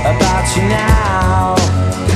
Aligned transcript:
About 0.00 0.56
you 0.56 0.62
now. 0.68 2.15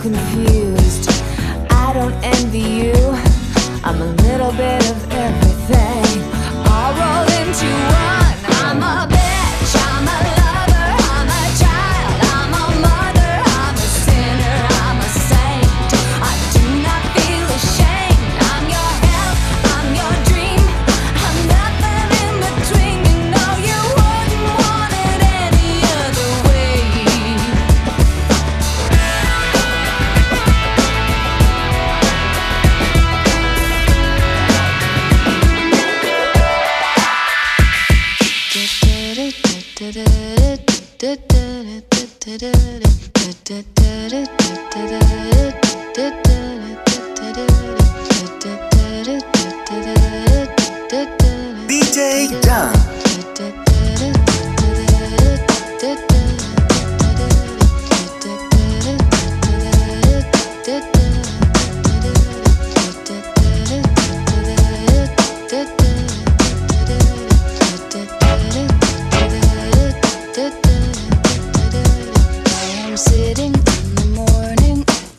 confused 0.00 0.59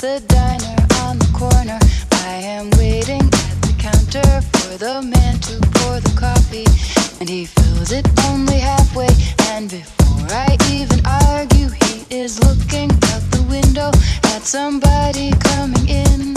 the 0.02 0.20
diner 0.30 0.76
on 1.06 1.20
the 1.20 1.30
corner. 1.32 1.78
I 2.26 2.34
am 2.42 2.72
waiting 2.82 3.22
at 3.22 3.58
the 3.62 3.74
counter 3.78 4.42
for 4.50 4.76
the 4.78 5.00
man 5.04 5.38
to 5.46 5.62
pour 5.78 6.00
the 6.00 6.14
coffee. 6.18 6.66
And 7.20 7.30
he 7.30 7.46
fills 7.46 7.92
it 7.92 8.08
only 8.26 8.58
halfway. 8.58 9.10
And 9.54 9.70
before 9.70 10.26
I 10.32 10.58
even 10.72 11.06
argue, 11.06 11.70
he 11.70 12.06
is 12.10 12.40
looking 12.40 12.90
out 13.14 13.22
the 13.30 13.46
window 13.48 13.92
at 14.34 14.42
somebody 14.42 15.34
coming 15.38 15.88
in. 15.88 16.34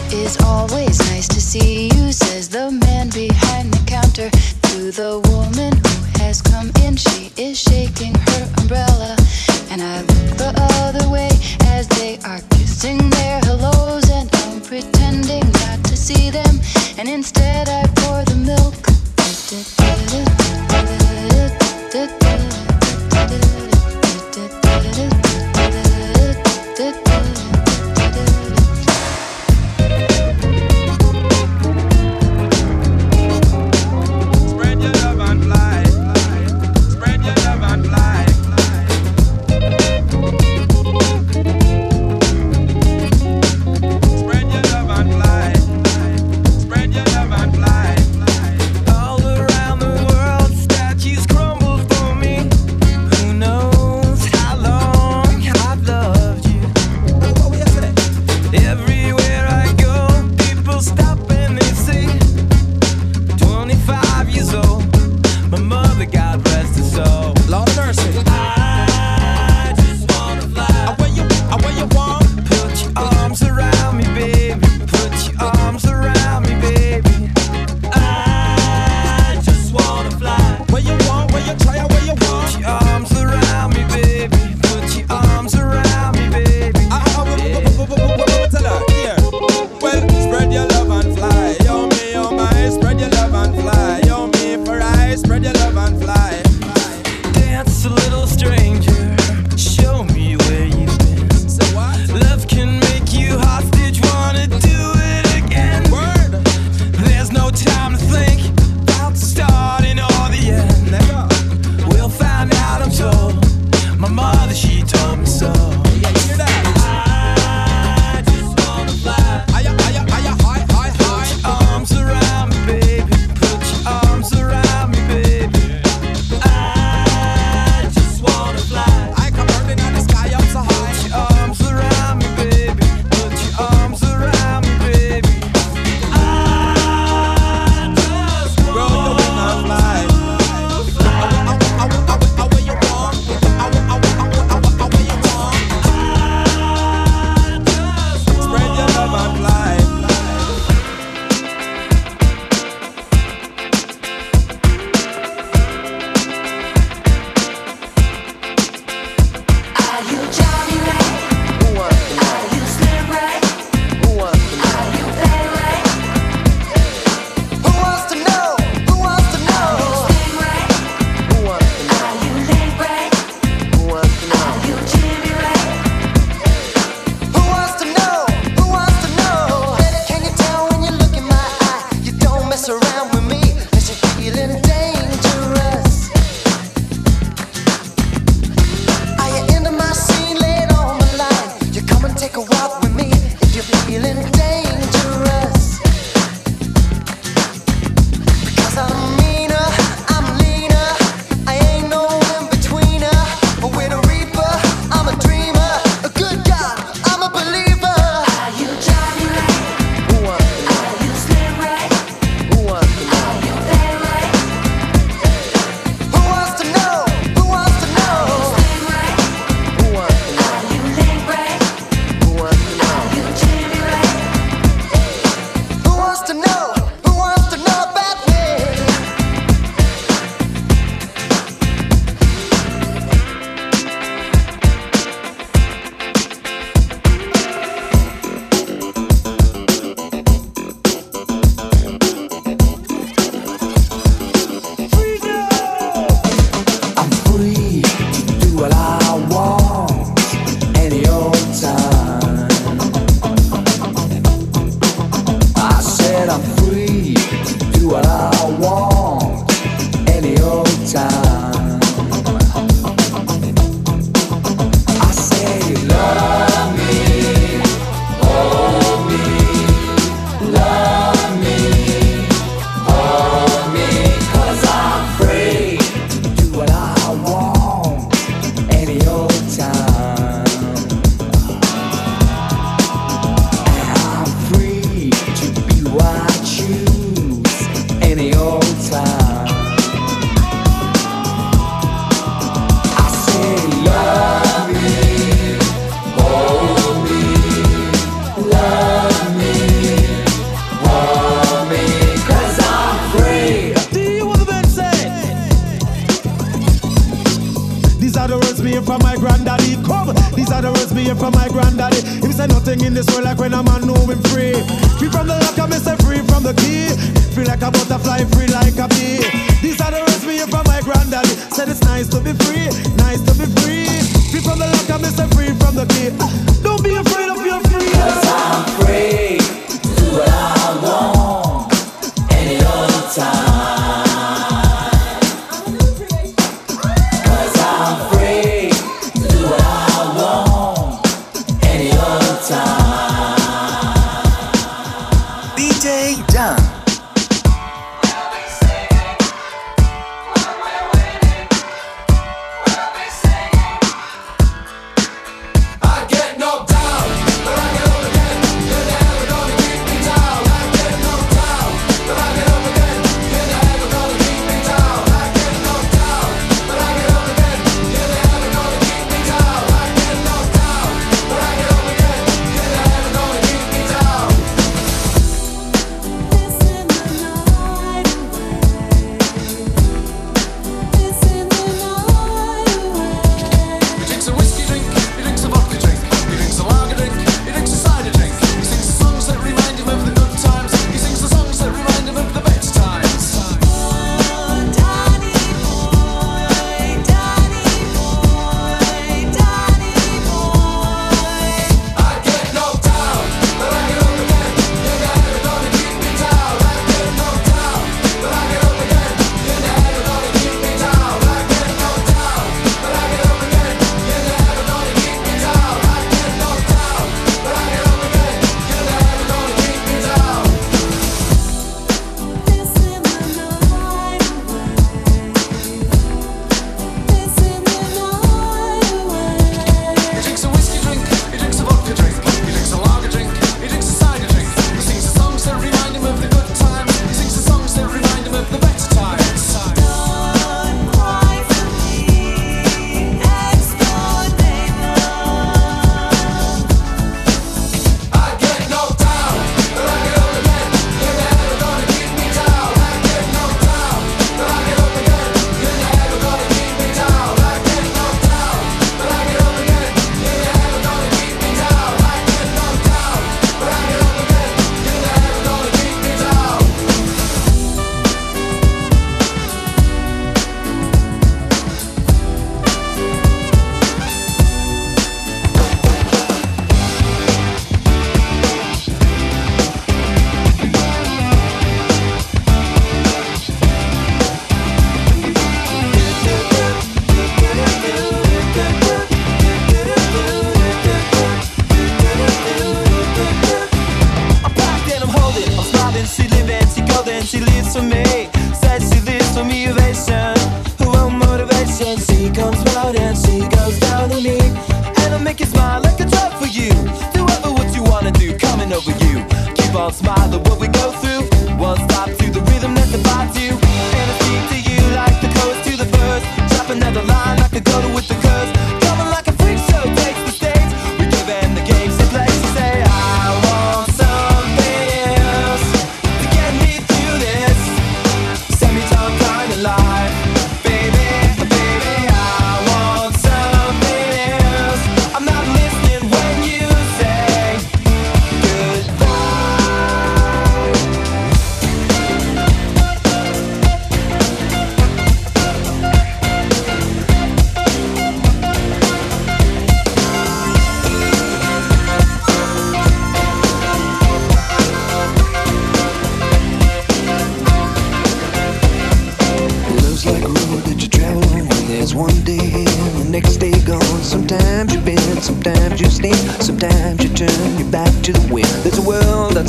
It 0.00 0.14
is 0.14 0.40
always 0.40 0.98
nice 1.10 1.28
to 1.28 1.40
see 1.40 1.90
you, 1.92 2.10
says 2.10 2.48
the 2.48 2.70
man 2.70 2.83
behind 3.14 3.72
the 3.72 3.78
counter 3.86 4.28
to 4.28 4.90
the 4.90 5.20
woman 5.30 5.73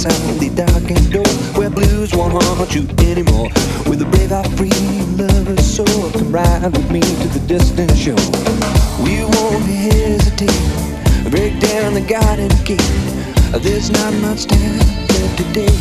The 0.06 0.52
dark 0.54 0.86
door 1.10 1.26
Where 1.58 1.70
blues 1.70 2.14
won't 2.14 2.34
haunt 2.34 2.76
you 2.76 2.88
anymore. 3.00 3.50
With 3.90 4.02
a 4.02 4.06
brave, 4.06 4.32
out 4.32 4.48
free 4.58 4.70
lover's 5.18 5.66
soul 5.66 6.12
Come 6.12 6.32
ride 6.32 6.72
with 6.72 6.92
me 6.92 7.02
to 7.02 7.28
the 7.30 7.42
distant 7.48 7.96
shore. 7.98 8.16
We 9.04 9.24
won't 9.26 9.66
hesitate 9.66 11.32
Break 11.32 11.60
down 11.60 11.96
the 11.96 12.06
garden 12.08 12.52
gate. 12.64 13.64
There's 13.64 13.90
not 13.90 14.14
much 14.22 14.46
time 14.46 14.78
left 14.78 15.38
today 15.38 15.75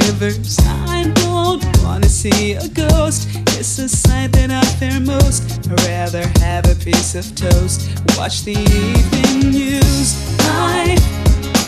shivers. 0.00 0.58
I 0.60 1.10
don't 1.14 1.64
wanna 1.82 2.08
see 2.08 2.52
a 2.52 2.68
ghost. 2.68 3.28
It's 3.58 3.78
a 3.78 3.88
sight 3.88 4.32
that 4.32 4.50
I 4.50 4.62
fear 4.78 5.00
most. 5.00 5.42
I'd 5.70 5.80
rather 5.86 6.26
have 6.40 6.66
a 6.66 6.74
piece 6.74 7.14
of 7.14 7.24
toast. 7.34 7.88
Watch 8.18 8.42
the 8.42 8.52
evening 8.52 9.50
news. 9.52 10.08
Life, 10.38 11.04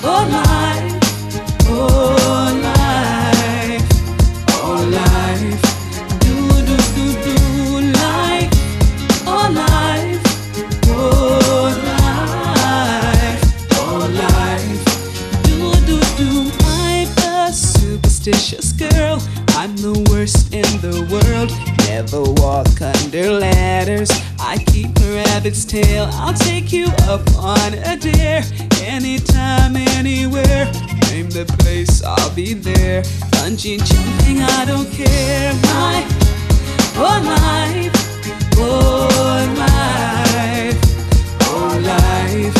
oh 0.05 0.25
life, 0.31 1.69
oh 1.69 2.18
under 23.19 23.41
ladders. 23.41 24.11
I 24.39 24.59
keep 24.67 24.97
a 25.01 25.15
rabbit's 25.15 25.65
tail. 25.65 26.09
I'll 26.13 26.35
take 26.35 26.73
you 26.73 26.87
up 27.03 27.27
on 27.37 27.75
a 27.75 27.97
dare. 27.97 28.43
Anytime, 28.83 29.77
anywhere. 29.77 30.71
Name 31.11 31.31
the 31.31 31.45
place, 31.59 32.03
I'll 32.03 32.35
be 32.35 32.55
there. 32.55 33.03
Bungee 33.33 33.79
jumping, 33.85 34.43
I 34.43 34.65
don't 34.65 34.91
care. 34.91 35.53
My, 35.63 36.07
oh 36.97 37.21
life, 37.25 37.93
oh 38.57 39.55
life, 39.59 40.79
oh 41.43 41.81
life. 41.85 42.58